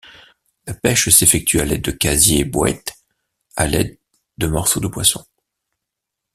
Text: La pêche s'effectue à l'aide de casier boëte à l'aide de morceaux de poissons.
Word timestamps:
La 0.65 0.73
pêche 0.73 1.09
s'effectue 1.09 1.59
à 1.59 1.63
l'aide 1.65 1.83
de 1.83 1.91
casier 1.91 2.43
boëte 2.43 2.95
à 3.55 3.67
l'aide 3.67 3.99
de 4.39 4.47
morceaux 4.47 4.79
de 4.79 4.87
poissons. 4.87 5.27